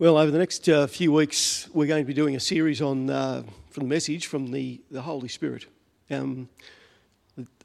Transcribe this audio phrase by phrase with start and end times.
[0.00, 3.10] Well, over the next uh, few weeks, we're going to be doing a series on
[3.10, 5.66] uh, from the message from the, the Holy Spirit.
[6.10, 6.48] Um,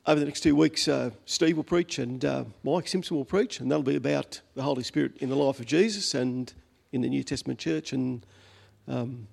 [0.06, 3.62] over the next two weeks, uh, Steve will preach and uh, Mike Simpson will preach,
[3.62, 6.52] and that'll be about the Holy Spirit in the life of Jesus and
[6.92, 7.94] in the New Testament church.
[7.94, 8.26] And
[8.86, 9.30] um,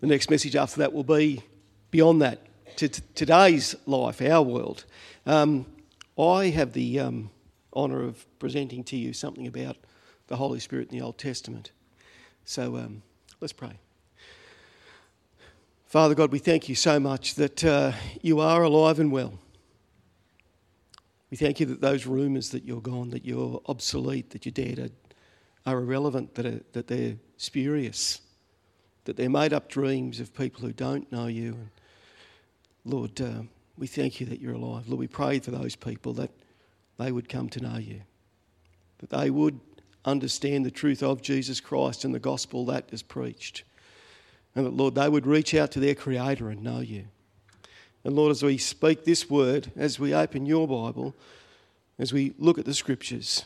[0.00, 1.44] the next message after that will be
[1.92, 2.40] beyond that
[2.78, 4.86] to t- today's life, our world.
[5.24, 5.66] Um,
[6.18, 7.30] I have the um,
[7.76, 9.76] honour of presenting to you something about
[10.26, 11.70] the Holy Spirit in the Old Testament.
[12.48, 13.02] So um,
[13.42, 13.78] let's pray.
[15.84, 19.38] Father God, we thank you so much that uh, you are alive and well.
[21.30, 24.92] We thank you that those rumours that you're gone, that you're obsolete, that you're dead,
[25.66, 28.22] are, are irrelevant, that, are, that they're spurious,
[29.04, 31.52] that they're made up dreams of people who don't know you.
[31.52, 31.68] And
[32.86, 33.42] Lord, uh,
[33.76, 34.88] we thank you that you're alive.
[34.88, 36.30] Lord, we pray for those people that
[36.96, 38.00] they would come to know you,
[39.00, 39.60] that they would
[40.08, 43.62] understand the truth of Jesus Christ and the gospel that is preached.
[44.54, 47.04] And that, Lord, they would reach out to their Creator and know you.
[48.04, 51.14] And Lord, as we speak this word, as we open your Bible,
[51.98, 53.44] as we look at the scriptures,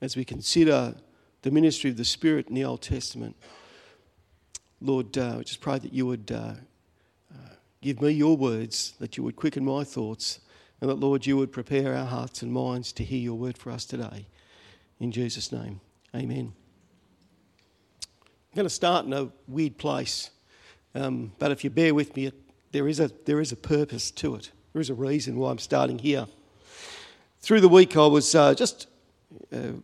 [0.00, 0.94] as we consider
[1.42, 3.36] the ministry of the Spirit in the Old Testament,
[4.80, 6.54] Lord, uh, I just pray that you would uh,
[7.34, 10.40] uh, give me your words, that you would quicken my thoughts,
[10.80, 13.72] and that, Lord, you would prepare our hearts and minds to hear your word for
[13.72, 14.26] us today.
[15.00, 15.80] In Jesus' name,
[16.14, 16.52] amen.
[18.02, 20.30] I'm going to start in a weird place,
[20.94, 22.32] um, but if you bear with me,
[22.72, 24.50] there is, a, there is a purpose to it.
[24.72, 26.26] There is a reason why I'm starting here.
[27.40, 28.88] Through the week, I was uh, just
[29.52, 29.74] uh,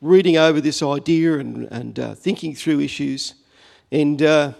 [0.00, 3.34] reading over this idea and, and uh, thinking through issues,
[3.90, 4.52] and uh,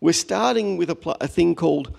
[0.00, 1.96] we're starting with a, pl- a, thing called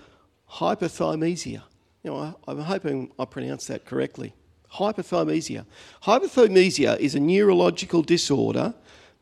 [0.51, 1.63] hypothymesia.
[2.03, 4.33] You know, I, I'm hoping I pronounced that correctly
[4.73, 5.65] hypothymesia.
[6.03, 8.73] Hypothymesia is a neurological disorder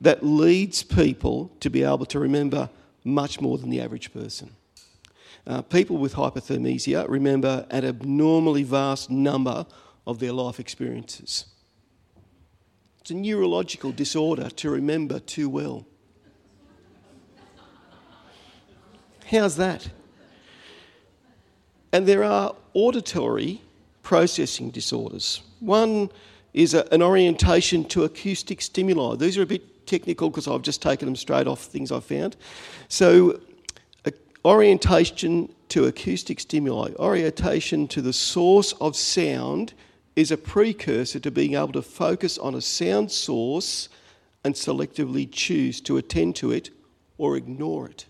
[0.02, 2.70] that leads people to be able to remember
[3.04, 4.52] much more than the average person.
[5.46, 9.66] Uh, people with hypothymesia remember an abnormally vast number
[10.06, 11.46] of their life experiences.
[13.00, 15.86] It's a neurological disorder to remember too well.
[19.26, 19.90] How's that?
[21.94, 23.62] And there are auditory
[24.04, 25.42] processing disorders.
[25.60, 26.10] One
[26.54, 29.16] is a, an orientation to acoustic stimuli.
[29.16, 32.36] These are a bit technical because I've just taken them straight off things I've found.
[32.90, 33.40] So,
[34.46, 39.74] orientation to acoustic stimuli, orientation to the source of sound
[40.16, 43.90] is a precursor to being able to focus on a sound source
[44.44, 46.70] and selectively choose to attend to it
[47.18, 48.06] or ignore it.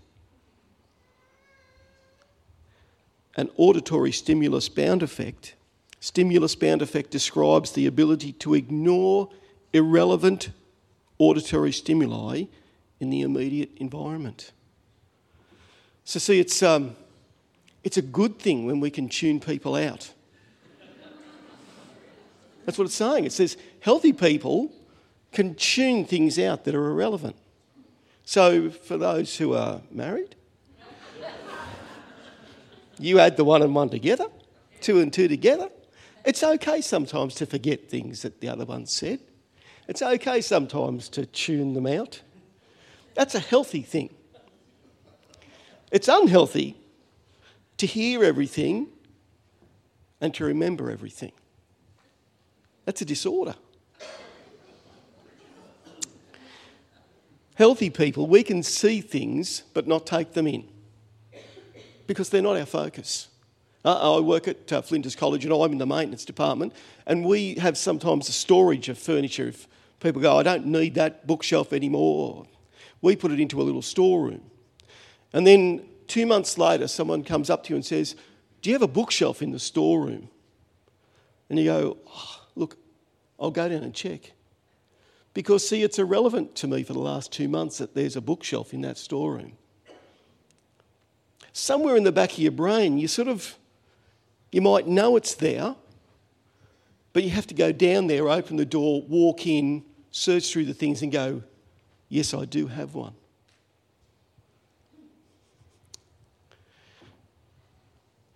[3.35, 5.55] An auditory stimulus bound effect
[5.99, 9.29] Stimulus bound effect describes the ability to ignore
[9.73, 10.49] irrelevant
[11.17, 12.43] auditory stimuli
[12.99, 14.51] in the immediate environment.
[16.03, 16.95] So, see, it's, um,
[17.83, 20.13] it's a good thing when we can tune people out.
[22.65, 23.25] That's what it's saying.
[23.25, 24.71] It says healthy people
[25.31, 27.35] can tune things out that are irrelevant.
[28.23, 30.35] So, for those who are married,
[32.99, 34.27] you add the one and one together,
[34.81, 35.69] two and two together,
[36.27, 39.21] it's okay sometimes to forget things that the other one said.
[39.87, 42.21] It's okay sometimes to tune them out.
[43.15, 44.13] That's a healthy thing.
[45.89, 46.75] It's unhealthy
[47.77, 48.87] to hear everything
[50.19, 51.31] and to remember everything.
[52.83, 53.55] That's a disorder.
[57.55, 60.67] Healthy people, we can see things but not take them in
[62.05, 63.29] because they're not our focus.
[63.85, 66.73] I work at uh, Flinders College and I'm in the maintenance department,
[67.05, 69.47] and we have sometimes a storage of furniture.
[69.47, 69.67] If
[69.99, 72.47] people go, I don't need that bookshelf anymore,
[73.01, 74.41] we put it into a little storeroom.
[75.33, 78.15] And then two months later, someone comes up to you and says,
[78.61, 80.29] Do you have a bookshelf in the storeroom?
[81.49, 82.77] And you go, oh, Look,
[83.39, 84.33] I'll go down and check.
[85.33, 88.73] Because, see, it's irrelevant to me for the last two months that there's a bookshelf
[88.73, 89.53] in that storeroom.
[91.53, 93.55] Somewhere in the back of your brain, you sort of
[94.51, 95.75] you might know it's there,
[97.13, 100.73] but you have to go down there, open the door, walk in, search through the
[100.73, 101.43] things, and go,
[102.09, 103.13] Yes, I do have one.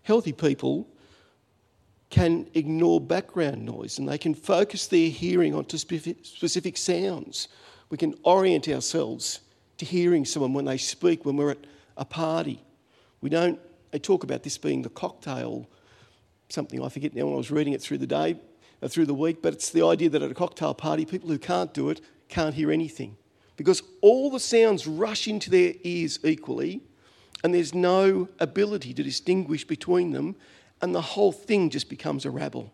[0.04, 0.88] Healthy people
[2.10, 7.48] can ignore background noise and they can focus their hearing onto specific sounds.
[7.90, 9.40] We can orient ourselves
[9.78, 11.66] to hearing someone when they speak when we're at
[11.96, 12.62] a party.
[13.22, 13.58] We don't,
[13.92, 15.70] they talk about this being the cocktail
[16.52, 18.38] something I forget now when I was reading it through the day,
[18.82, 21.40] uh, through the week, but it's the idea that at a cocktail party, people who
[21.40, 23.18] can't do it can't hear anything.
[23.58, 26.82] because all the sounds rush into their ears equally,
[27.44, 30.36] and there's no ability to distinguish between them,
[30.82, 32.72] and the whole thing just becomes a rabble.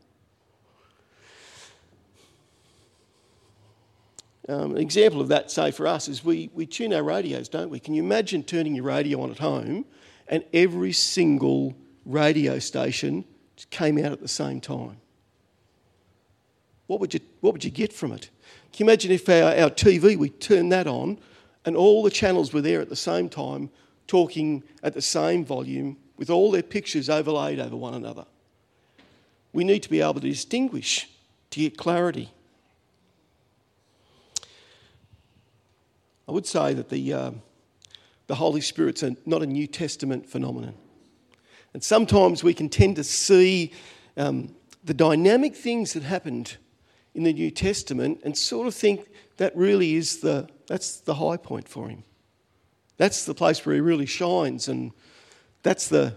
[4.48, 7.70] Um, an example of that, say, for us, is we, we tune our radios, don't
[7.70, 7.82] we?
[7.82, 9.84] Can you imagine turning your radio on at home
[10.30, 11.76] and every single
[12.06, 13.26] radio station
[13.70, 14.98] came out at the same time?
[16.88, 18.30] What would you, what would you get from it?
[18.72, 21.20] Can you imagine if our, our TV, we turned that on
[21.66, 23.70] and all the channels were there at the same time,
[24.08, 28.26] talking at the same volume with all their pictures overlaid over one another?
[29.52, 31.10] We need to be able to distinguish
[31.52, 32.32] to get clarity.
[36.28, 37.32] I would say that the, uh,
[38.28, 40.76] the Holy Spirit's a, not a New Testament phenomenon.
[41.74, 43.72] And sometimes we can tend to see
[44.16, 46.58] um, the dynamic things that happened
[47.14, 51.38] in the New Testament and sort of think that really is the, that's the high
[51.38, 52.04] point for him.
[52.98, 54.92] That's the place where he really shines and
[55.64, 56.16] that's the,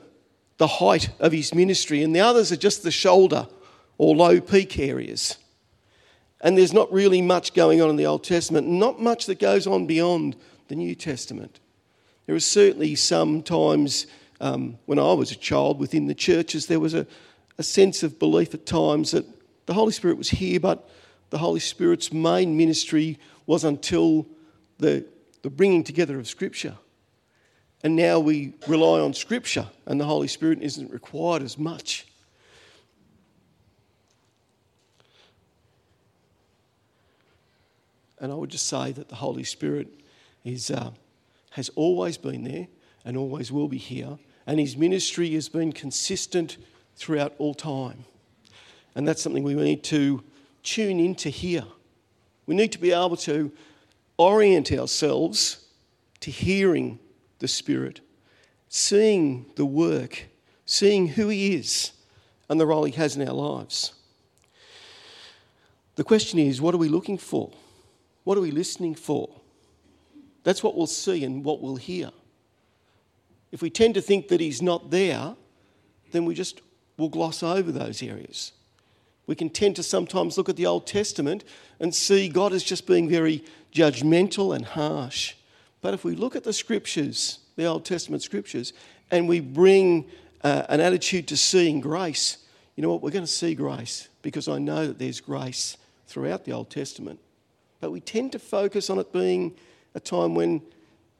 [0.58, 2.02] the height of his ministry.
[2.02, 3.48] And the others are just the shoulder
[3.98, 5.36] or low peak areas.
[6.40, 9.66] And there's not really much going on in the Old Testament, not much that goes
[9.66, 10.36] on beyond
[10.68, 11.60] the New Testament.
[12.26, 14.06] There is certainly sometimes,
[14.40, 17.06] um, when I was a child within the churches, there was a,
[17.58, 19.26] a sense of belief at times that
[19.66, 20.88] the Holy Spirit was here, but
[21.30, 24.26] the Holy Spirit's main ministry was until
[24.78, 25.04] the,
[25.42, 26.74] the bringing together of Scripture.
[27.82, 32.06] And now we rely on Scripture, and the Holy Spirit isn't required as much.
[38.18, 39.88] And I would just say that the Holy Spirit
[40.44, 40.90] is, uh,
[41.50, 42.68] has always been there
[43.04, 44.18] and always will be here.
[44.50, 46.56] And his ministry has been consistent
[46.96, 48.04] throughout all time.
[48.96, 50.24] And that's something we need to
[50.64, 51.62] tune into here.
[52.46, 53.52] We need to be able to
[54.16, 55.68] orient ourselves
[56.18, 56.98] to hearing
[57.38, 58.00] the Spirit,
[58.68, 60.24] seeing the work,
[60.66, 61.92] seeing who He is
[62.48, 63.94] and the role He has in our lives.
[65.94, 67.52] The question is what are we looking for?
[68.24, 69.30] What are we listening for?
[70.42, 72.10] That's what we'll see and what we'll hear.
[73.52, 75.34] If we tend to think that he's not there,
[76.12, 76.60] then we just
[76.96, 78.52] will gloss over those areas.
[79.26, 81.44] We can tend to sometimes look at the Old Testament
[81.78, 85.34] and see God as just being very judgmental and harsh.
[85.80, 88.72] But if we look at the scriptures, the Old Testament scriptures,
[89.10, 90.06] and we bring
[90.42, 92.38] uh, an attitude to seeing grace,
[92.76, 93.02] you know what?
[93.02, 95.76] We're going to see grace because I know that there's grace
[96.06, 97.20] throughout the Old Testament.
[97.80, 99.56] But we tend to focus on it being
[99.94, 100.62] a time when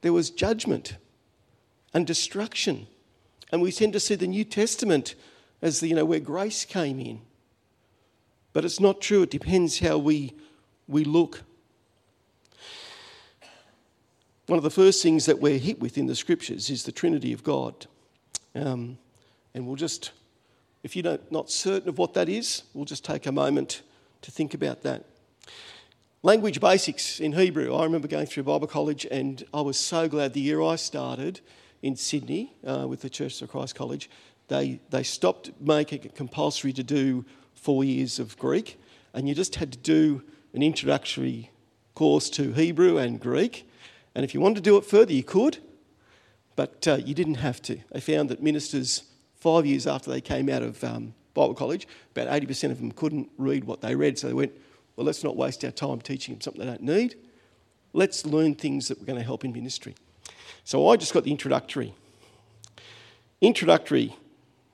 [0.01, 0.95] there was judgment
[1.93, 2.87] and destruction.
[3.51, 5.15] And we tend to see the New Testament
[5.61, 7.21] as the, you know, where grace came in.
[8.53, 9.23] But it's not true.
[9.23, 10.33] It depends how we,
[10.87, 11.43] we look.
[14.47, 17.31] One of the first things that we're hit with in the scriptures is the Trinity
[17.31, 17.85] of God.
[18.55, 18.97] Um,
[19.53, 20.11] and we'll just,
[20.83, 23.81] if you're not certain of what that is, we'll just take a moment
[24.21, 25.05] to think about that.
[26.23, 27.73] Language basics in Hebrew.
[27.73, 31.39] I remember going through Bible college, and I was so glad the year I started
[31.81, 34.09] in Sydney uh, with the Church of Christ College,
[34.47, 38.79] they, they stopped making it compulsory to do four years of Greek,
[39.13, 40.23] and you just had to do
[40.53, 41.51] an introductory
[41.95, 43.69] course to Hebrew and Greek.
[44.15, 45.59] And if you wanted to do it further, you could,
[46.55, 47.79] but uh, you didn't have to.
[47.91, 49.03] They found that ministers,
[49.35, 53.29] five years after they came out of um, Bible college, about 80% of them couldn't
[53.37, 54.51] read what they read, so they went,
[54.95, 57.15] well, let's not waste our time teaching them something they don't need.
[57.93, 59.95] Let's learn things that we're going to help in ministry.
[60.63, 61.93] So I just got the introductory.
[63.41, 64.15] Introductory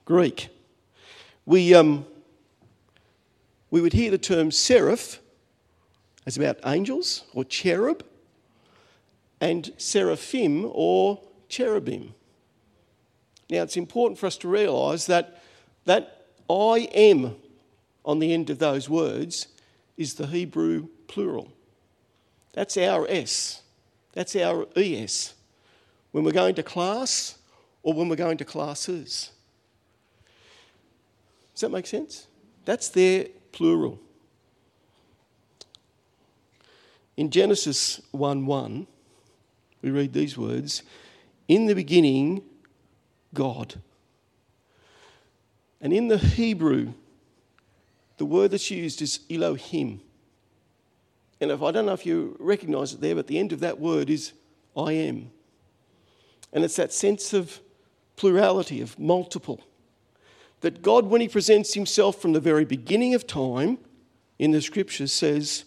[0.04, 0.48] Greek.
[1.46, 2.06] We, um,
[3.70, 5.20] we would hear the term seraph
[6.28, 8.04] as about angels or cherub,
[9.40, 12.14] and seraphim or cherubim.
[13.48, 15.42] Now, it's important for us to realise that
[15.86, 17.36] that I am
[18.04, 19.48] on the end of those words
[19.96, 21.50] is the Hebrew plural.
[22.52, 23.62] That's our S.
[24.12, 25.32] That's our ES.
[26.12, 27.38] When we're going to class
[27.82, 29.30] or when we're going to classes.
[31.54, 32.28] Does that make sense?
[32.64, 33.98] That's their plural.
[37.16, 38.86] In Genesis 1 1,
[39.82, 40.82] we read these words
[41.48, 42.42] In the beginning,
[43.34, 43.80] God.
[45.80, 46.92] And in the Hebrew,
[48.18, 50.00] the word that's used is Elohim.
[51.40, 53.78] And if I don't know if you recognize it there, but the end of that
[53.78, 54.32] word is
[54.76, 55.30] I am.
[56.52, 57.60] And it's that sense of
[58.16, 59.60] plurality, of multiple.
[60.60, 63.78] That God, when He presents Himself from the very beginning of time
[64.38, 65.64] in the scriptures, says,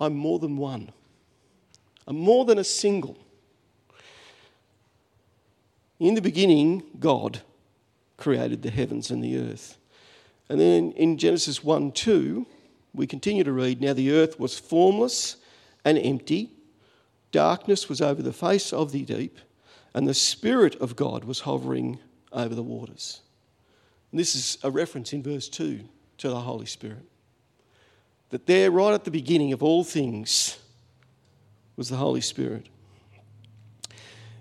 [0.00, 0.90] I'm more than one.
[2.06, 3.18] I'm more than a single.
[5.98, 7.40] In the beginning, God
[8.16, 9.78] created the heavens and the earth.
[10.48, 12.46] And then in Genesis 1 2,
[12.94, 15.36] we continue to read Now the earth was formless
[15.84, 16.50] and empty,
[17.34, 19.38] darkness was over the face of the deep,
[19.92, 21.98] and the Spirit of God was hovering
[22.32, 23.22] over the waters.
[24.12, 25.80] And this is a reference in verse 2
[26.18, 27.04] to the Holy Spirit.
[28.30, 30.60] That there, right at the beginning of all things,
[31.74, 32.68] was the Holy Spirit.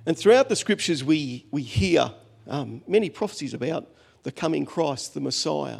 [0.05, 2.13] And throughout the scriptures, we, we hear
[2.47, 3.89] um, many prophecies about
[4.21, 5.79] the coming Christ, the Messiah.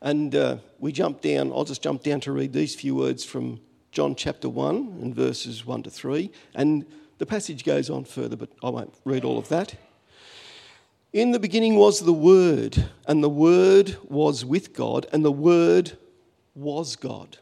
[0.00, 3.60] And uh, we jump down, I'll just jump down to read these few words from
[3.92, 6.30] John chapter 1 and verses 1 to 3.
[6.54, 6.84] And
[7.18, 9.74] the passage goes on further, but I won't read all of that.
[11.12, 15.96] In the beginning was the Word, and the Word was with God, and the Word
[16.54, 17.38] was God.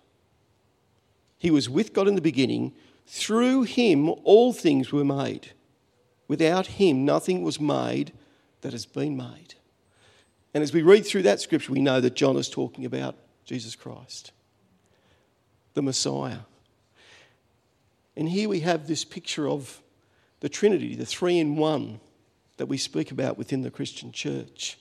[1.38, 2.72] He was with God in the beginning.
[3.06, 5.52] Through him, all things were made.
[6.28, 8.12] Without him, nothing was made
[8.62, 9.54] that has been made.
[10.54, 13.76] And as we read through that scripture, we know that John is talking about Jesus
[13.76, 14.32] Christ,
[15.76, 16.38] the Messiah.
[18.16, 19.83] And here we have this picture of
[20.40, 22.00] the Trinity, the three in one
[22.56, 24.78] that we speak about within the Christian church.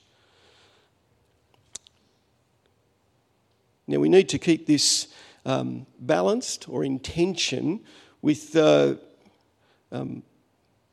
[3.86, 5.08] Now, we need to keep this
[5.44, 7.80] um, balanced or in tension
[8.22, 8.94] with uh,
[9.92, 10.22] um,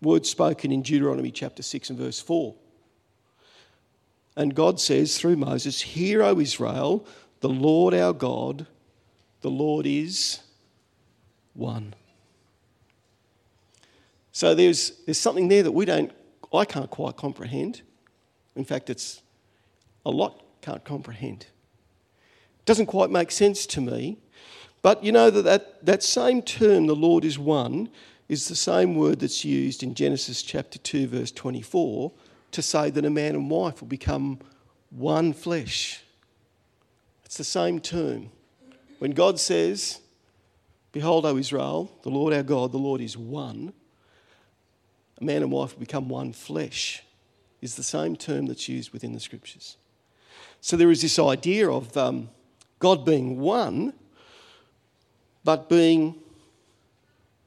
[0.02, 2.54] words spoken in Deuteronomy chapter 6 and verse 4.
[4.36, 7.08] And God says through Moses, Hear, O Israel,
[7.40, 8.68] the Lord our God,
[9.44, 10.40] the Lord is
[11.54, 11.94] one.
[14.32, 16.12] So there's, there's something there that we don't,
[16.52, 17.84] I can't quite comprehend.
[18.56, 19.22] In fact, it's
[20.06, 21.44] a lot can't comprehend.
[21.44, 24.18] It Doesn't quite make sense to me.
[24.82, 27.90] But you know that, that that same term, the Lord is one,
[28.28, 32.12] is the same word that's used in Genesis chapter 2, verse 24,
[32.52, 34.40] to say that a man and wife will become
[34.90, 36.04] one flesh.
[37.24, 38.30] It's the same term.
[39.04, 40.00] When God says,
[40.94, 43.74] Behold, O Israel, the Lord our God, the Lord is one,
[45.20, 47.04] a man and wife become one flesh,
[47.62, 49.76] is the same term that's used within the scriptures.
[50.62, 52.30] So there is this idea of um,
[52.80, 53.92] God being one,
[55.44, 56.16] but being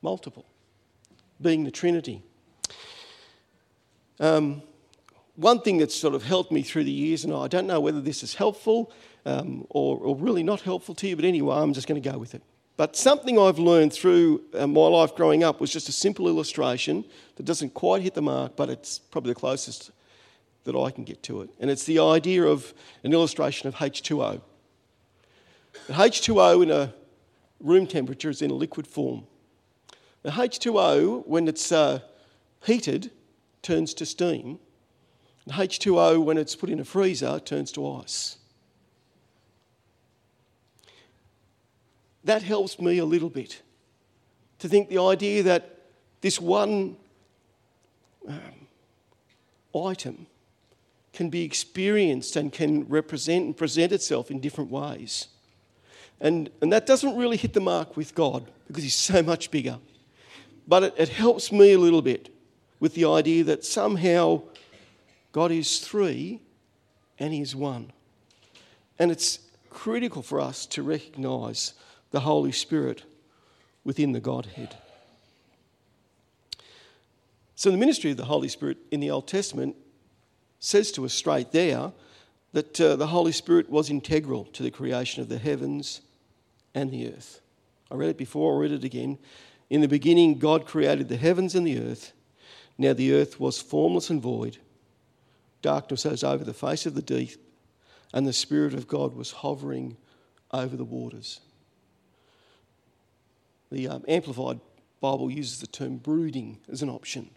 [0.03, 0.45] multiple,
[1.41, 2.21] being the Trinity.
[4.21, 4.61] Um,
[5.37, 8.03] one thing that's sort of helped me through the years, and I don't know whether
[8.03, 8.93] this is helpful
[9.26, 12.16] um, or, or, really not helpful to you, but anyway, I'm just going to go
[12.16, 12.42] with it.
[12.76, 17.04] But something I've learned through uh, my life growing up was just a simple illustration
[17.35, 19.90] that doesn't quite hit the mark, but it's probably the closest
[20.64, 21.50] that I can get to it.
[21.59, 24.40] And it's the idea of an illustration of H2O.
[25.88, 26.95] H2O in a
[27.61, 29.26] room temperature is in a liquid form.
[30.23, 32.00] The H2O, when it's uh,
[32.64, 33.11] heated,
[33.62, 34.61] turns to steam.
[35.45, 38.37] And H2O, when it's put in a freezer, turns to ice.
[42.26, 43.62] That helps me a little bit
[44.59, 45.78] to think the idea that
[46.23, 46.97] this one
[48.28, 48.66] um,
[49.75, 50.26] item
[51.12, 55.28] can be experienced and can represent and present itself in different ways.
[56.21, 59.78] And, and that doesn't really hit the mark with God because He's so much bigger.
[60.66, 62.35] But it, it helps me a little bit
[62.80, 64.42] with the idea that somehow
[65.30, 66.40] God is three
[67.21, 67.92] and He is one.
[68.99, 69.38] And it's
[69.71, 71.75] critical for us to recognize
[72.16, 73.02] the Holy Spirit
[73.85, 74.75] within the Godhead.
[77.56, 79.76] So, the ministry of the Holy Spirit in the Old Testament
[80.58, 81.92] says to us straight there
[82.54, 86.00] that uh, the Holy Spirit was integral to the creation of the heavens
[86.75, 87.42] and the earth.
[87.90, 89.18] I read it before, I'll read it again.
[89.68, 92.14] In the beginning, God created the heavens and the earth.
[92.78, 94.56] Now the earth was formless and void.
[95.61, 97.38] Darkness was over the face of the deep,
[98.14, 99.99] and the Spirit of God was hovering
[100.50, 101.40] over the waters.
[103.70, 104.61] The um, Amplified
[105.00, 107.30] Bible uses the term brooding as an option.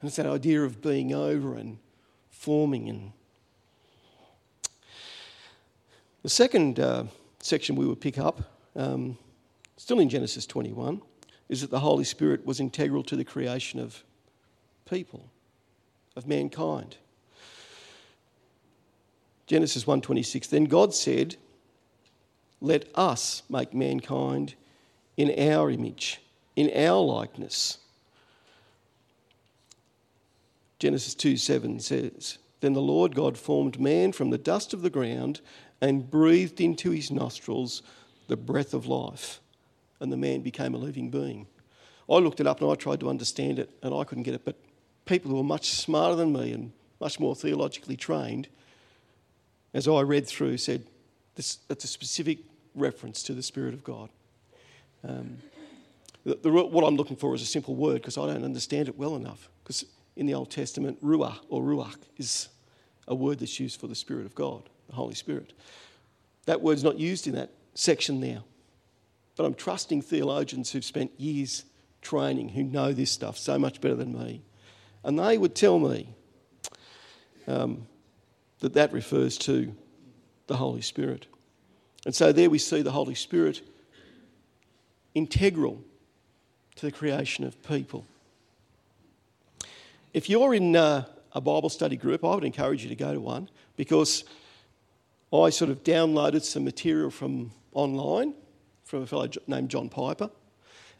[0.00, 1.78] And it's that idea of being over and
[2.30, 2.88] forming.
[2.88, 3.12] And
[6.22, 7.04] the second uh,
[7.40, 8.42] section we would pick up
[8.76, 9.18] um,
[9.78, 11.00] still in Genesis 21,
[11.48, 14.02] is that the Holy Spirit was integral to the creation of
[14.88, 15.30] people,
[16.16, 16.96] of mankind.
[19.46, 21.36] Genesis 1:26 Then God said,
[22.60, 24.56] "Let us make mankind
[25.18, 26.22] in our image,
[26.56, 27.76] in our likeness."
[30.78, 35.42] Genesis 2:7 says, "Then the Lord God formed man from the dust of the ground
[35.80, 37.82] and breathed into his nostrils
[38.28, 39.40] the breath of life,
[40.00, 41.46] and the man became a living being.
[42.08, 44.44] I looked it up and I tried to understand it and I couldn't get it.
[44.44, 44.56] But
[45.04, 48.48] people who are much smarter than me and much more theologically trained,
[49.74, 50.86] as I read through, said
[51.34, 52.38] that's a specific
[52.74, 54.10] reference to the Spirit of God.
[55.06, 55.38] Um,
[56.24, 58.98] the, the, what I'm looking for is a simple word because I don't understand it
[58.98, 59.48] well enough.
[59.62, 59.84] Because
[60.16, 62.48] in the Old Testament, ruah or ruach is
[63.06, 65.52] a word that's used for the Spirit of God, the Holy Spirit.
[66.46, 68.44] That word's not used in that section now.
[69.36, 71.64] But I'm trusting theologians who've spent years
[72.02, 74.42] training, who know this stuff so much better than me.
[75.04, 76.08] And they would tell me
[77.46, 77.86] um,
[78.60, 79.74] that that refers to
[80.48, 81.26] the Holy Spirit.
[82.04, 83.62] And so there we see the Holy Spirit
[85.14, 85.82] integral
[86.76, 88.04] to the creation of people.
[90.14, 93.20] If you're in uh, a Bible study group, I would encourage you to go to
[93.20, 94.24] one because
[95.32, 98.34] I sort of downloaded some material from online
[98.84, 100.30] from a fellow named John Piper,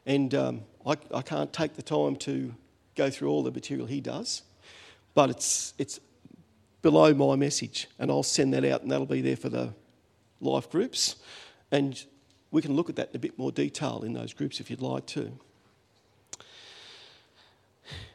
[0.05, 2.55] and um, I, I can't take the time to
[2.95, 4.43] go through all the material he does,
[5.15, 5.99] but it's, it's
[6.83, 9.73] below my message, and I'll send that out, and that'll be there for the
[10.43, 11.17] life groups.
[11.71, 12.05] And
[12.51, 14.83] we can look at that in a bit more detail in those groups if you'd
[14.83, 15.33] like to.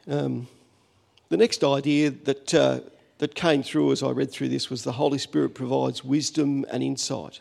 [0.08, 0.48] Um,
[1.28, 2.80] the next idea that, uh,
[3.18, 6.82] that came through as I read through this was the Holy Spirit provides wisdom and
[6.82, 7.40] insight.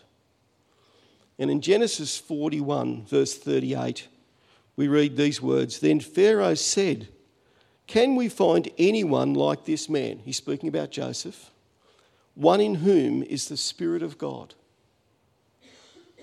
[1.40, 4.08] And in Genesis 41, verse 38,
[4.76, 7.08] we read these words Then Pharaoh said,
[7.88, 10.20] Can we find anyone like this man?
[10.24, 11.52] He's speaking about Joseph,
[12.36, 14.54] one in whom is the Spirit of God.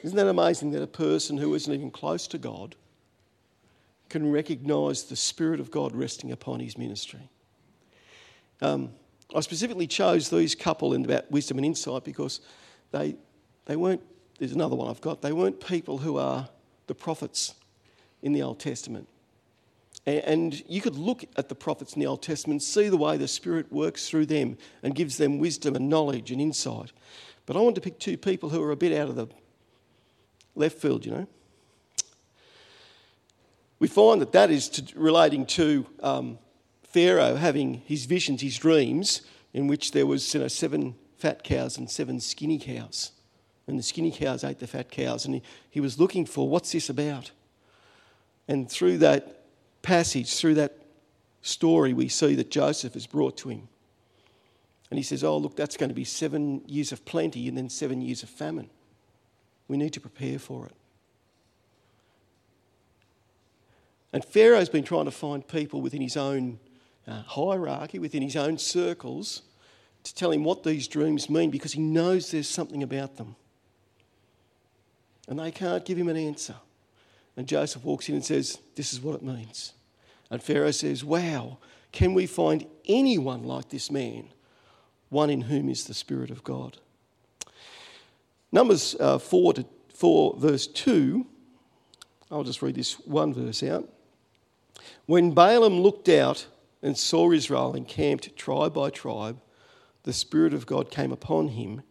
[0.02, 2.75] Isn't that amazing that a person who isn't even close to God
[4.09, 7.28] can recognize the Spirit of God resting upon his ministry?
[8.62, 8.90] Um,
[9.35, 12.40] I specifically chose these couple in about wisdom and insight because
[12.90, 13.16] they,
[13.66, 14.02] they weren't,
[14.38, 16.49] there's another one I've got, they weren't people who are
[16.87, 17.54] the prophets
[18.23, 19.07] in the Old Testament.
[20.07, 23.28] And you could look at the prophets in the Old Testament, see the way the
[23.28, 26.91] Spirit works through them and gives them wisdom and knowledge and insight.
[27.47, 29.28] But I want to pick two people who are a bit out of the
[30.54, 31.26] left field, you know.
[33.78, 36.39] We find that that is to, relating to um,
[36.82, 39.23] Pharaoh having his visions, his dreams,
[39.54, 43.13] in which there was you know, seven fat cows and seven skinny cows.
[43.67, 45.25] And the skinny cows ate the fat cows.
[45.25, 47.30] And he, he was looking for, what's this about?
[48.49, 49.45] And through that
[49.82, 50.76] passage, through that
[51.43, 53.69] story, we see that Joseph is brought to him.
[54.91, 57.71] And he says, Oh, look, that's going to be seven years of plenty and then
[57.71, 58.69] seven years of famine.
[59.71, 60.73] We need to prepare for it.
[64.13, 66.59] And Pharaoh's been trying to find people within his own
[67.06, 69.43] uh, hierarchy, within his own circles,
[70.02, 73.37] to tell him what these dreams mean because he knows there's something about them.
[75.28, 76.56] And they can't give him an answer.
[77.37, 79.73] And Joseph walks in and says, This is what it means.
[80.33, 81.59] And Pharaoh says, Wow,
[81.93, 84.30] can we find anyone like this man,
[85.11, 86.78] one in whom is the Spirit of God?
[88.52, 91.26] Numbers uh, 4, to, 4, verse 2,
[92.30, 93.89] I'll just read this one verse out.
[95.06, 96.47] When Balaam looked out
[96.82, 99.41] and saw Israel encamped tribe by tribe,
[100.04, 101.82] the Spirit of God came upon him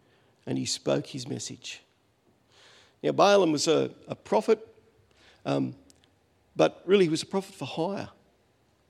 [0.45, 1.83] and he spoke his message.
[3.03, 4.65] Now, Balaam was a, a prophet,
[5.45, 5.75] um,
[6.55, 8.09] but really he was a prophet for hire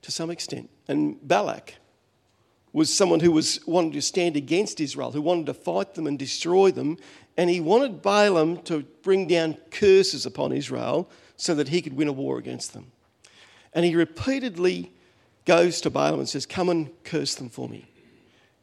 [0.02, 0.70] to some extent.
[0.88, 1.74] And Balak
[2.72, 6.18] was someone who was wanted to stand against Israel, who wanted to fight them and
[6.18, 6.96] destroy them,
[7.36, 12.08] and he wanted Balaam to bring down curses upon Israel so that he could win
[12.08, 12.92] a war against them.
[13.72, 14.92] And he repeatedly
[15.44, 17.88] goes to Balaam and says, Come and curse them for me.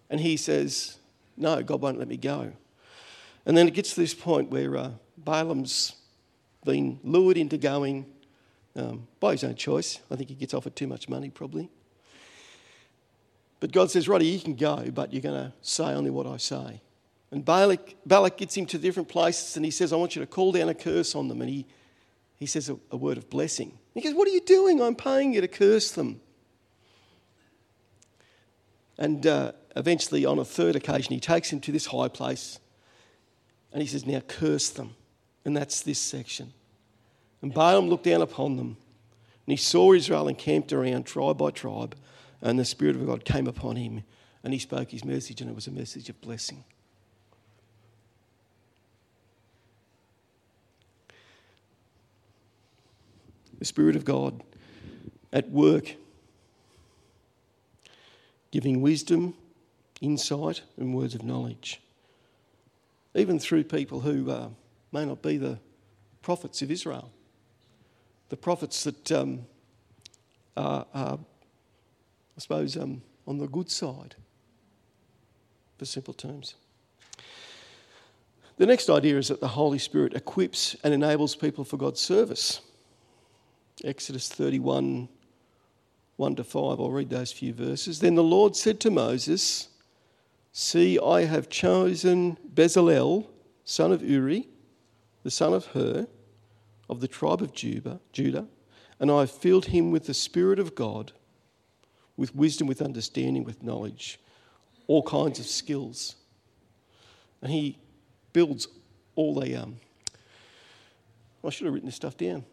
[0.10, 0.98] And he says,
[1.36, 2.54] No, God won't let me go.
[3.46, 5.96] And then it gets to this point where uh, Balaam's
[6.66, 8.06] been lured into going
[8.76, 10.00] um, by his own choice.
[10.12, 11.70] I think he gets offered too much money, probably.
[13.60, 16.38] But God says, Roddy, you can go, but you're going to say only what I
[16.38, 16.82] say.
[17.32, 20.28] And Balak, Balak gets him to different places and he says, I want you to
[20.28, 21.42] call down a curse on them.
[21.42, 21.66] And he,
[22.38, 23.78] he says a, a word of blessing.
[23.94, 24.82] he goes, What are you doing?
[24.82, 26.22] I'm paying you to curse them.
[28.98, 32.60] And uh, eventually, on a third occasion, he takes him to this high place
[33.74, 34.96] and he says, Now curse them.
[35.44, 36.54] And that's this section.
[37.42, 38.78] And Balaam looked down upon them
[39.48, 41.96] and he saw Israel encamped around tribe by tribe,
[42.42, 44.04] and the Spirit of God came upon him
[44.44, 46.64] and he spoke his message, and it was a message of blessing.
[53.60, 54.44] the Spirit of God
[55.34, 55.96] at work,
[58.52, 59.34] giving wisdom,
[60.02, 61.82] insight, and words of knowledge,
[63.16, 64.50] even through people who uh,
[64.92, 65.60] may not be the
[66.22, 67.12] prophets of Israel,
[68.30, 69.46] the prophets that um,
[70.56, 71.20] are, are
[72.38, 74.16] I suppose, um, on the good side,
[75.78, 76.56] for simple terms.
[78.58, 82.62] The next idea is that the Holy Spirit equips and enables people for God's service.
[83.84, 85.10] Exodus 31
[86.18, 86.80] 1 to 5.
[86.80, 88.00] I'll read those few verses.
[88.00, 89.70] Then the Lord said to Moses,
[90.52, 93.28] See, I have chosen Bezalel,
[93.64, 94.48] son of Uri,
[95.22, 96.08] the son of Hur,
[96.90, 98.48] of the tribe of Judah, Judah,
[99.00, 101.12] and I have filled him with the Spirit of God,
[102.18, 104.20] with wisdom, with understanding, with knowledge,
[104.88, 106.16] all kinds of skills.
[107.42, 107.78] And he
[108.34, 108.68] builds
[109.16, 109.56] all the.
[109.56, 109.78] Um,
[111.44, 112.44] I should have written this stuff down.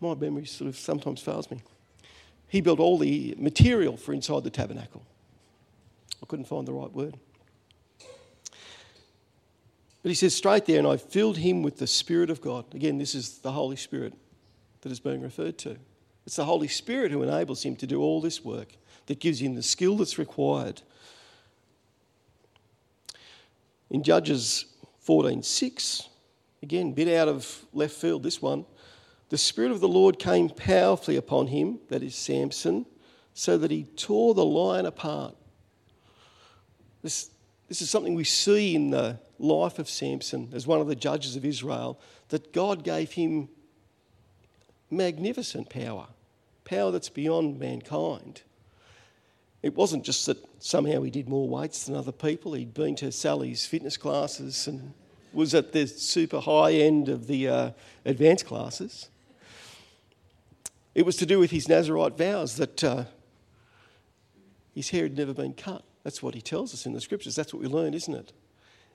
[0.00, 1.62] My memory sort of sometimes fails me.
[2.48, 5.02] He built all the material for inside the tabernacle.
[6.22, 7.16] I couldn't find the right word.
[10.02, 12.64] But he says straight there, and I filled him with the Spirit of God.
[12.74, 14.14] Again, this is the Holy Spirit
[14.80, 15.76] that is being referred to.
[16.26, 19.54] It's the Holy Spirit who enables him to do all this work, that gives him
[19.54, 20.82] the skill that's required.
[23.90, 24.66] In Judges
[25.06, 26.08] 14:6,
[26.62, 28.64] again, bit out of left field, this one.
[29.30, 32.86] The Spirit of the Lord came powerfully upon him, that is Samson,
[33.32, 35.36] so that he tore the lion apart.
[37.02, 37.30] This,
[37.68, 41.36] this is something we see in the life of Samson as one of the judges
[41.36, 43.48] of Israel, that God gave him
[44.90, 46.06] magnificent power,
[46.64, 48.42] power that's beyond mankind.
[49.62, 52.54] It wasn't just that somehow he did more weights than other people.
[52.54, 54.94] He'd been to Sally's fitness classes and
[55.32, 57.70] was at the super high end of the uh,
[58.04, 59.08] advanced classes.
[60.94, 63.04] It was to do with his Nazarite vows that uh,
[64.74, 65.84] his hair had never been cut.
[66.02, 67.36] That's what he tells us in the scriptures.
[67.36, 68.32] That's what we learn, isn't it?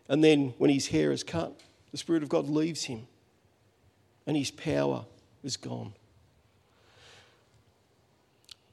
[0.10, 3.08] And then when his hair is cut, the Spirit of God leaves him
[4.28, 5.06] and his power
[5.46, 5.94] is gone.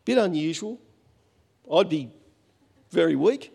[0.05, 0.81] Bit unusual.
[1.73, 2.11] I'd be
[2.91, 3.53] very weak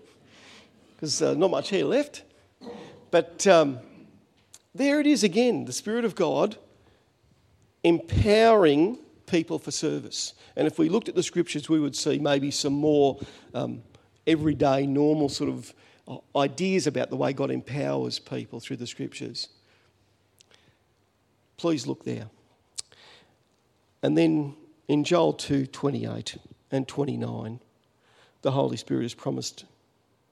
[0.95, 2.23] because uh, not much hair left.
[3.11, 3.79] But um,
[4.73, 6.57] there it is again the Spirit of God
[7.83, 10.33] empowering people for service.
[10.55, 13.19] And if we looked at the scriptures, we would see maybe some more
[13.53, 13.81] um,
[14.25, 15.73] everyday, normal sort of
[16.07, 19.49] uh, ideas about the way God empowers people through the scriptures.
[21.57, 22.29] Please look there.
[24.01, 24.55] And then
[24.87, 26.37] in Joel 2 28
[26.71, 27.59] and 29,
[28.41, 29.65] the Holy Spirit is promised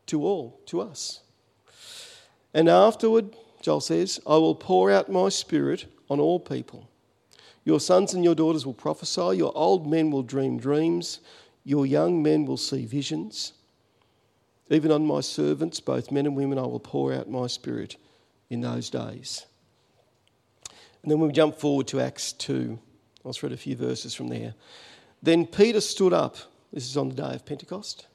[0.08, 1.21] to all, to us.
[2.54, 6.89] And afterward, Joel says, I will pour out my spirit on all people.
[7.63, 11.19] Your sons and your daughters will prophesy, your old men will dream dreams,
[11.63, 13.54] your young men will see visions.
[14.69, 17.97] Even on my servants, both men and women, I will pour out my spirit
[18.49, 19.45] in those days.
[21.01, 22.80] And then we jump forward to Acts 2.
[23.25, 24.53] I'll just read a few verses from there.
[25.23, 26.38] Then Peter stood up.
[26.71, 28.05] This is on the day of Pentecost.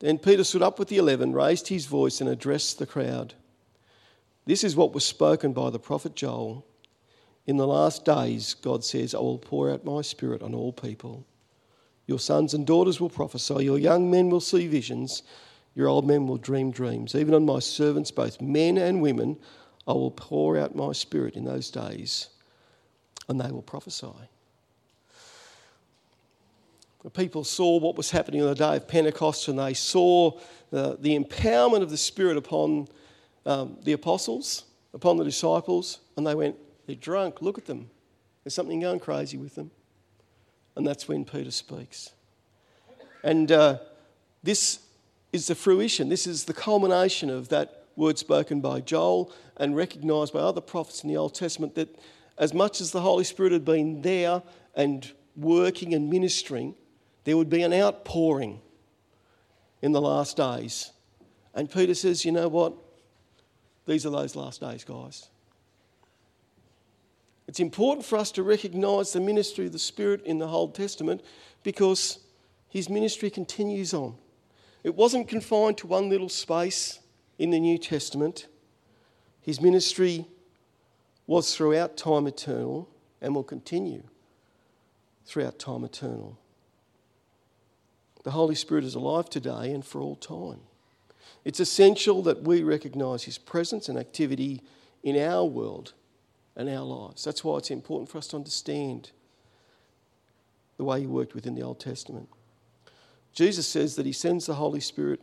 [0.00, 3.34] Then Peter stood up with the eleven, raised his voice, and addressed the crowd.
[4.44, 6.66] This is what was spoken by the prophet Joel.
[7.46, 11.26] In the last days, God says, I will pour out my spirit on all people.
[12.06, 15.22] Your sons and daughters will prophesy, your young men will see visions,
[15.74, 17.14] your old men will dream dreams.
[17.14, 19.38] Even on my servants, both men and women,
[19.86, 22.28] I will pour out my spirit in those days,
[23.30, 24.08] and they will prophesy.
[27.04, 30.38] The people saw what was happening on the day of Pentecost, and they saw
[30.70, 32.88] the, the empowerment of the Spirit upon
[33.46, 37.88] um, the apostles, upon the disciples, and they went, They're drunk, look at them.
[38.42, 39.70] There's something going crazy with them.
[40.74, 42.10] And that's when Peter speaks.
[43.22, 43.78] And uh,
[44.42, 44.80] this
[45.32, 50.32] is the fruition, this is the culmination of that word spoken by Joel and recognised
[50.32, 51.96] by other prophets in the Old Testament that
[52.40, 54.42] as much as the Holy Spirit had been there
[54.74, 56.74] and working and ministering,
[57.24, 58.62] there would be an outpouring
[59.82, 60.90] in the last days.
[61.54, 62.72] And Peter says, You know what?
[63.86, 65.28] These are those last days, guys.
[67.46, 71.22] It's important for us to recognise the ministry of the Spirit in the Old Testament
[71.62, 72.20] because
[72.68, 74.16] his ministry continues on.
[74.82, 77.00] It wasn't confined to one little space
[77.38, 78.46] in the New Testament.
[79.42, 80.26] His ministry
[81.30, 82.88] was throughout time eternal
[83.22, 84.02] and will continue
[85.24, 86.36] throughout time eternal.
[88.24, 90.58] The Holy Spirit is alive today and for all time.
[91.44, 94.64] It's essential that we recognise His presence and activity
[95.04, 95.92] in our world
[96.56, 97.22] and our lives.
[97.22, 99.12] That's why it's important for us to understand
[100.78, 102.28] the way He worked within the Old Testament.
[103.32, 105.20] Jesus says that he sends the Holy Spirit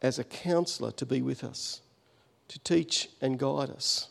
[0.00, 1.80] as a counselor to be with us,
[2.46, 4.10] to teach and guide us.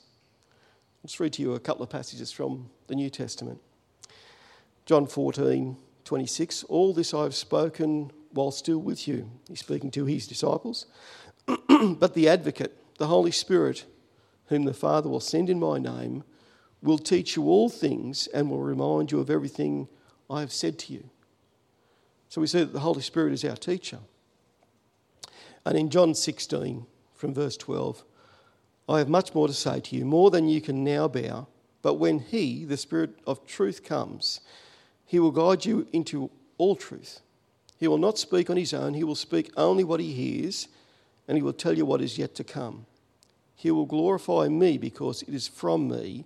[1.00, 3.62] I'll just read to you a couple of passages from the New Testament.
[4.86, 9.32] John 14, 26 All this I have spoken while still with you.
[9.48, 10.88] He's speaking to his disciples.
[11.46, 13.86] but the advocate, the Holy Spirit,
[14.48, 16.26] whom the Father will send in my name,
[16.82, 19.88] will teach you all things and will remind you of everything
[20.30, 21.10] I have said to you.
[22.28, 24.00] So we see that the Holy Spirit is our teacher.
[25.66, 28.04] And in John 16, from verse 12,
[28.89, 31.45] I have much more to say to you, more than you can now bear.
[31.84, 34.41] But when He, the Spirit of truth, comes,
[35.06, 37.21] He will guide you into all truth.
[37.78, 40.67] He will not speak on His own, He will speak only what He hears,
[41.28, 42.88] and He will tell you what is yet to come.
[43.56, 46.25] He will glorify me because it is from me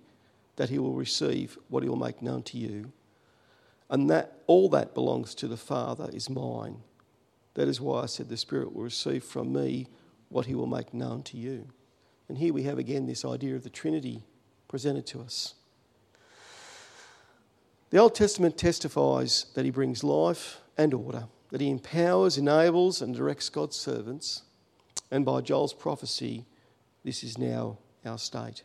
[0.56, 2.92] that He will receive what He will make known to you.
[3.90, 6.78] And that all that belongs to the Father is mine.
[7.54, 9.86] That is why I said the Spirit will receive from me
[10.28, 11.68] what he will make known to you.
[12.28, 14.22] And here we have again this idea of the Trinity
[14.68, 15.54] presented to us.
[17.90, 23.14] The Old Testament testifies that he brings life and order, that he empowers, enables, and
[23.14, 24.42] directs God's servants.
[25.10, 26.44] And by Joel's prophecy,
[27.04, 28.64] this is now our state.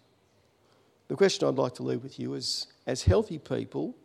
[1.10, 3.96] The question I'd like to leave with you is as healthy people,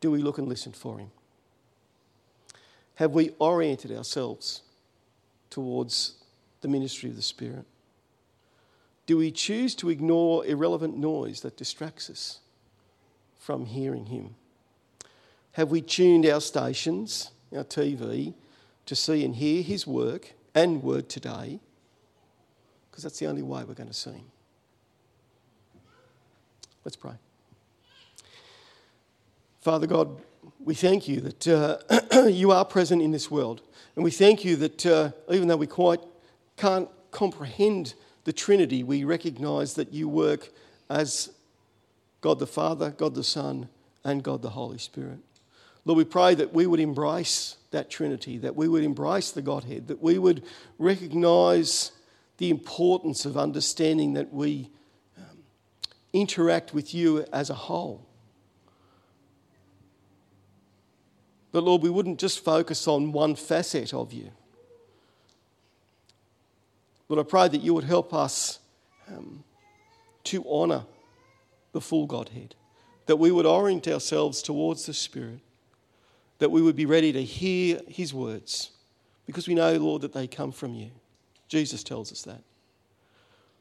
[0.00, 1.10] do we look and listen for him?
[2.96, 4.62] Have we oriented ourselves
[5.50, 6.14] towards
[6.60, 7.64] the ministry of the Spirit?
[9.08, 12.40] Do we choose to ignore irrelevant noise that distracts us
[13.38, 14.34] from hearing Him?
[15.52, 18.34] Have we tuned our stations, our TV,
[18.84, 21.58] to see and hear His work and word today?
[22.90, 24.26] Because that's the only way we're going to see Him.
[26.84, 27.14] Let's pray.
[29.62, 30.20] Father God,
[30.62, 33.62] we thank you that uh, you are present in this world.
[33.96, 36.00] And we thank you that uh, even though we quite
[36.58, 37.94] can't comprehend
[38.28, 40.50] the Trinity, we recognize that you work
[40.90, 41.30] as
[42.20, 43.70] God the Father, God the Son,
[44.04, 45.20] and God the Holy Spirit.
[45.86, 49.88] Lord, we pray that we would embrace that Trinity, that we would embrace the Godhead,
[49.88, 50.44] that we would
[50.78, 51.92] recognize
[52.36, 54.68] the importance of understanding that we
[55.16, 55.38] um,
[56.12, 58.08] interact with you as a whole
[61.50, 64.30] But Lord, we wouldn't just focus on one facet of you.
[67.08, 68.58] Lord, I pray that you would help us
[69.08, 69.42] um,
[70.24, 70.84] to honour
[71.72, 72.54] the full Godhead,
[73.06, 75.40] that we would orient ourselves towards the Spirit,
[76.38, 78.70] that we would be ready to hear His words,
[79.26, 80.90] because we know, Lord, that they come from you.
[81.48, 82.42] Jesus tells us that.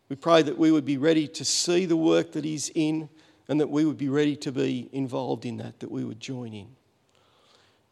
[0.09, 3.09] We pray that we would be ready to see the work that He's in
[3.47, 6.53] and that we would be ready to be involved in that, that we would join
[6.53, 6.67] in.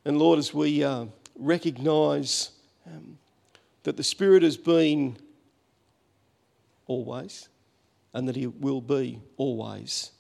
[0.03, 1.05] And Lord, as we uh,
[1.37, 2.51] recognise
[2.85, 3.17] um,
[3.83, 5.17] that the Spirit has been
[6.87, 7.49] always
[8.13, 10.11] and that He will be always,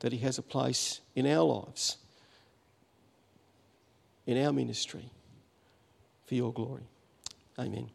[0.00, 1.98] that He has a place in our lives,
[4.26, 5.10] in our ministry,
[6.26, 6.88] for your glory.
[7.58, 7.90] Amen.